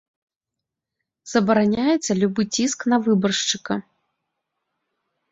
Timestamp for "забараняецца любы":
1.31-2.41